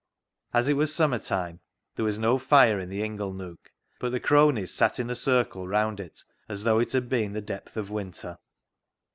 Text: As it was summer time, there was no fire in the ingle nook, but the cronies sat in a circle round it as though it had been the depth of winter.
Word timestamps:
As 0.51 0.67
it 0.67 0.73
was 0.73 0.91
summer 0.91 1.19
time, 1.19 1.59
there 1.95 2.03
was 2.05 2.17
no 2.17 2.39
fire 2.39 2.79
in 2.79 2.89
the 2.89 3.03
ingle 3.03 3.31
nook, 3.33 3.71
but 3.99 4.09
the 4.11 4.19
cronies 4.19 4.73
sat 4.73 4.99
in 4.99 5.11
a 5.11 5.15
circle 5.15 5.67
round 5.67 5.99
it 5.99 6.23
as 6.49 6.63
though 6.63 6.79
it 6.79 6.93
had 6.93 7.07
been 7.07 7.33
the 7.33 7.39
depth 7.41 7.77
of 7.77 7.91
winter. 7.91 8.39